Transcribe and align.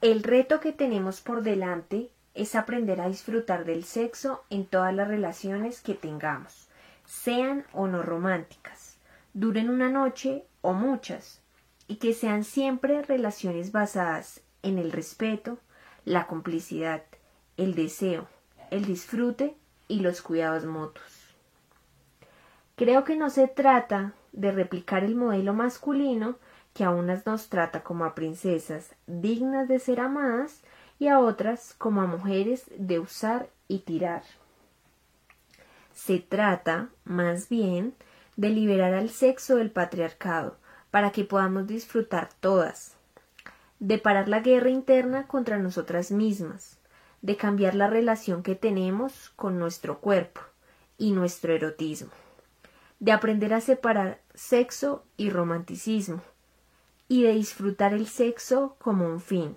El 0.00 0.22
reto 0.22 0.60
que 0.60 0.72
tenemos 0.72 1.20
por 1.20 1.42
delante 1.42 2.10
es 2.34 2.54
aprender 2.54 3.02
a 3.02 3.08
disfrutar 3.08 3.66
del 3.66 3.84
sexo 3.84 4.42
en 4.48 4.64
todas 4.64 4.94
las 4.94 5.08
relaciones 5.08 5.82
que 5.82 5.92
tengamos, 5.92 6.68
sean 7.04 7.66
o 7.74 7.86
no 7.86 8.02
románticas, 8.02 8.96
duren 9.34 9.68
una 9.68 9.90
noche 9.90 10.46
o 10.62 10.72
muchas, 10.72 11.42
y 11.86 11.96
que 11.96 12.14
sean 12.14 12.44
siempre 12.44 13.02
relaciones 13.02 13.72
basadas 13.72 14.40
en 14.62 14.78
el 14.78 14.90
respeto, 14.90 15.58
la 16.06 16.26
complicidad, 16.26 17.02
el 17.58 17.74
deseo, 17.74 18.26
el 18.70 18.86
disfrute 18.86 19.54
y 19.86 20.00
los 20.00 20.22
cuidados 20.22 20.64
mutuos. 20.64 21.34
Creo 22.74 23.04
que 23.04 23.16
no 23.16 23.28
se 23.28 23.48
trata 23.48 24.14
de 24.32 24.50
replicar 24.50 25.04
el 25.04 25.14
modelo 25.14 25.52
masculino 25.52 26.38
que 26.72 26.84
a 26.84 26.90
unas 26.90 27.26
nos 27.26 27.48
trata 27.48 27.82
como 27.82 28.04
a 28.04 28.14
princesas 28.14 28.94
dignas 29.06 29.68
de 29.68 29.78
ser 29.78 30.00
amadas 30.00 30.62
y 30.98 31.08
a 31.08 31.18
otras 31.18 31.74
como 31.78 32.02
a 32.02 32.06
mujeres 32.06 32.70
de 32.76 32.98
usar 32.98 33.48
y 33.68 33.80
tirar. 33.80 34.22
Se 35.94 36.18
trata, 36.18 36.88
más 37.04 37.48
bien, 37.48 37.94
de 38.36 38.50
liberar 38.50 38.94
al 38.94 39.10
sexo 39.10 39.56
del 39.56 39.70
patriarcado 39.70 40.56
para 40.90 41.10
que 41.10 41.24
podamos 41.24 41.66
disfrutar 41.66 42.30
todas, 42.40 42.96
de 43.78 43.98
parar 43.98 44.28
la 44.28 44.40
guerra 44.40 44.70
interna 44.70 45.26
contra 45.26 45.58
nosotras 45.58 46.10
mismas, 46.10 46.78
de 47.22 47.36
cambiar 47.36 47.74
la 47.74 47.86
relación 47.86 48.42
que 48.42 48.54
tenemos 48.54 49.30
con 49.36 49.58
nuestro 49.58 50.00
cuerpo 50.00 50.40
y 50.98 51.12
nuestro 51.12 51.52
erotismo, 51.52 52.10
de 52.98 53.12
aprender 53.12 53.54
a 53.54 53.60
separar 53.60 54.20
sexo 54.34 55.04
y 55.16 55.30
romanticismo, 55.30 56.22
y 57.10 57.24
de 57.24 57.32
disfrutar 57.32 57.92
el 57.92 58.06
sexo 58.06 58.76
como 58.78 59.04
un 59.04 59.20
fin, 59.20 59.56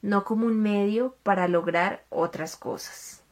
no 0.00 0.24
como 0.24 0.46
un 0.46 0.58
medio 0.58 1.14
para 1.22 1.48
lograr 1.48 2.02
otras 2.08 2.56
cosas. 2.56 3.22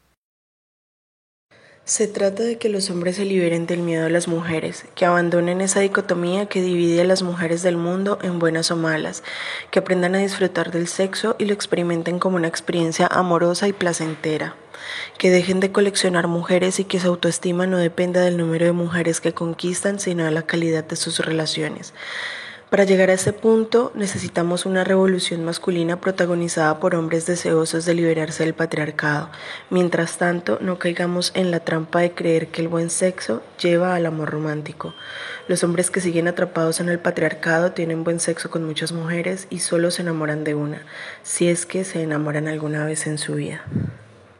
Se 1.84 2.06
trata 2.06 2.42
de 2.42 2.58
que 2.58 2.68
los 2.68 2.90
hombres 2.90 3.16
se 3.16 3.24
liberen 3.24 3.66
del 3.66 3.80
miedo 3.80 4.04
a 4.04 4.10
las 4.10 4.28
mujeres, 4.28 4.84
que 4.94 5.06
abandonen 5.06 5.62
esa 5.62 5.80
dicotomía 5.80 6.46
que 6.46 6.60
divide 6.60 7.00
a 7.00 7.04
las 7.04 7.22
mujeres 7.22 7.62
del 7.62 7.78
mundo 7.78 8.18
en 8.22 8.38
buenas 8.38 8.70
o 8.70 8.76
malas, 8.76 9.22
que 9.70 9.78
aprendan 9.78 10.16
a 10.16 10.18
disfrutar 10.18 10.70
del 10.70 10.86
sexo 10.86 11.34
y 11.38 11.46
lo 11.46 11.54
experimenten 11.54 12.18
como 12.18 12.36
una 12.36 12.48
experiencia 12.48 13.06
amorosa 13.06 13.68
y 13.68 13.72
placentera, 13.72 14.54
que 15.16 15.30
dejen 15.30 15.60
de 15.60 15.72
coleccionar 15.72 16.28
mujeres 16.28 16.78
y 16.78 16.84
que 16.84 17.00
su 17.00 17.08
autoestima 17.08 17.66
no 17.66 17.78
dependa 17.78 18.20
del 18.20 18.36
número 18.36 18.66
de 18.66 18.72
mujeres 18.72 19.22
que 19.22 19.32
conquistan, 19.32 19.98
sino 19.98 20.26
de 20.26 20.30
la 20.30 20.42
calidad 20.42 20.84
de 20.84 20.96
sus 20.96 21.20
relaciones. 21.20 21.94
Para 22.72 22.84
llegar 22.84 23.10
a 23.10 23.12
ese 23.12 23.34
punto 23.34 23.92
necesitamos 23.94 24.64
una 24.64 24.82
revolución 24.82 25.44
masculina 25.44 26.00
protagonizada 26.00 26.80
por 26.80 26.94
hombres 26.94 27.26
deseosos 27.26 27.84
de 27.84 27.92
liberarse 27.92 28.44
del 28.44 28.54
patriarcado. 28.54 29.28
Mientras 29.68 30.16
tanto, 30.16 30.56
no 30.62 30.78
caigamos 30.78 31.32
en 31.34 31.50
la 31.50 31.60
trampa 31.60 31.98
de 31.98 32.14
creer 32.14 32.48
que 32.48 32.62
el 32.62 32.68
buen 32.68 32.88
sexo 32.88 33.42
lleva 33.60 33.94
al 33.94 34.06
amor 34.06 34.30
romántico. 34.30 34.94
Los 35.48 35.62
hombres 35.64 35.90
que 35.90 36.00
siguen 36.00 36.28
atrapados 36.28 36.80
en 36.80 36.88
el 36.88 36.98
patriarcado 36.98 37.72
tienen 37.72 38.04
buen 38.04 38.20
sexo 38.20 38.48
con 38.48 38.64
muchas 38.64 38.90
mujeres 38.92 39.48
y 39.50 39.58
solo 39.58 39.90
se 39.90 40.00
enamoran 40.00 40.42
de 40.42 40.54
una, 40.54 40.80
si 41.22 41.48
es 41.48 41.66
que 41.66 41.84
se 41.84 42.02
enamoran 42.02 42.48
alguna 42.48 42.86
vez 42.86 43.06
en 43.06 43.18
su 43.18 43.34
vida. 43.34 43.66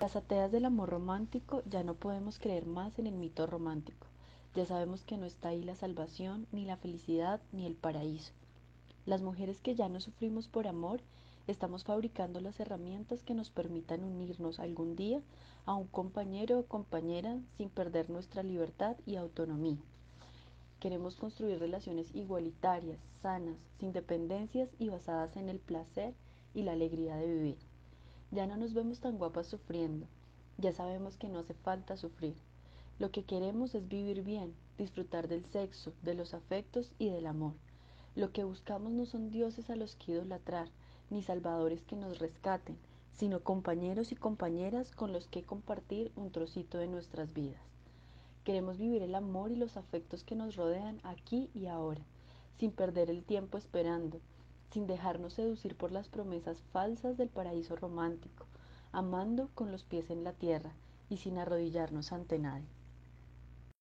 Las 0.00 0.16
ateas 0.16 0.50
del 0.50 0.64
amor 0.64 0.88
romántico 0.88 1.62
ya 1.66 1.82
no 1.82 1.92
podemos 1.92 2.38
creer 2.38 2.64
más 2.64 2.98
en 2.98 3.08
el 3.08 3.14
mito 3.14 3.46
romántico. 3.46 4.06
Ya 4.54 4.66
sabemos 4.66 5.02
que 5.04 5.16
no 5.16 5.24
está 5.24 5.48
ahí 5.48 5.62
la 5.62 5.76
salvación, 5.76 6.46
ni 6.52 6.66
la 6.66 6.76
felicidad, 6.76 7.40
ni 7.52 7.64
el 7.64 7.74
paraíso. 7.74 8.32
Las 9.06 9.22
mujeres 9.22 9.60
que 9.62 9.74
ya 9.74 9.88
no 9.88 9.98
sufrimos 9.98 10.46
por 10.46 10.68
amor, 10.68 11.00
estamos 11.46 11.84
fabricando 11.84 12.38
las 12.40 12.60
herramientas 12.60 13.22
que 13.22 13.32
nos 13.32 13.50
permitan 13.50 14.04
unirnos 14.04 14.60
algún 14.60 14.94
día 14.94 15.22
a 15.64 15.74
un 15.74 15.86
compañero 15.86 16.58
o 16.58 16.66
compañera 16.66 17.38
sin 17.56 17.70
perder 17.70 18.10
nuestra 18.10 18.42
libertad 18.42 18.96
y 19.06 19.16
autonomía. 19.16 19.78
Queremos 20.80 21.16
construir 21.16 21.58
relaciones 21.58 22.14
igualitarias, 22.14 22.98
sanas, 23.22 23.56
sin 23.80 23.92
dependencias 23.92 24.68
y 24.78 24.90
basadas 24.90 25.36
en 25.36 25.48
el 25.48 25.60
placer 25.60 26.12
y 26.54 26.62
la 26.62 26.72
alegría 26.72 27.16
de 27.16 27.26
vivir. 27.26 27.56
Ya 28.30 28.46
no 28.46 28.58
nos 28.58 28.74
vemos 28.74 29.00
tan 29.00 29.16
guapas 29.16 29.46
sufriendo, 29.46 30.06
ya 30.58 30.72
sabemos 30.72 31.16
que 31.16 31.28
no 31.28 31.38
hace 31.38 31.54
falta 31.54 31.96
sufrir. 31.96 32.34
Lo 32.98 33.10
que 33.10 33.24
queremos 33.24 33.74
es 33.74 33.88
vivir 33.88 34.22
bien, 34.22 34.54
disfrutar 34.78 35.28
del 35.28 35.44
sexo, 35.46 35.92
de 36.02 36.14
los 36.14 36.34
afectos 36.34 36.92
y 36.98 37.08
del 37.08 37.26
amor. 37.26 37.54
Lo 38.14 38.32
que 38.32 38.44
buscamos 38.44 38.92
no 38.92 39.06
son 39.06 39.30
dioses 39.30 39.70
a 39.70 39.76
los 39.76 39.96
que 39.96 40.12
idolatrar, 40.12 40.68
ni 41.10 41.22
salvadores 41.22 41.82
que 41.82 41.96
nos 41.96 42.18
rescaten, 42.18 42.76
sino 43.12 43.40
compañeros 43.40 44.12
y 44.12 44.16
compañeras 44.16 44.94
con 44.94 45.12
los 45.12 45.26
que 45.26 45.42
compartir 45.42 46.12
un 46.16 46.30
trocito 46.30 46.78
de 46.78 46.88
nuestras 46.88 47.32
vidas. 47.32 47.62
Queremos 48.44 48.78
vivir 48.78 49.02
el 49.02 49.14
amor 49.14 49.52
y 49.52 49.56
los 49.56 49.76
afectos 49.76 50.24
que 50.24 50.34
nos 50.34 50.56
rodean 50.56 51.00
aquí 51.04 51.50
y 51.54 51.66
ahora, 51.66 52.02
sin 52.58 52.72
perder 52.72 53.10
el 53.10 53.22
tiempo 53.22 53.58
esperando, 53.58 54.20
sin 54.72 54.86
dejarnos 54.86 55.34
seducir 55.34 55.76
por 55.76 55.92
las 55.92 56.08
promesas 56.08 56.58
falsas 56.72 57.16
del 57.16 57.28
paraíso 57.28 57.76
romántico, 57.76 58.46
amando 58.90 59.48
con 59.54 59.70
los 59.70 59.84
pies 59.84 60.10
en 60.10 60.24
la 60.24 60.32
tierra 60.32 60.72
y 61.08 61.18
sin 61.18 61.38
arrodillarnos 61.38 62.12
ante 62.12 62.38
nadie. 62.38 62.81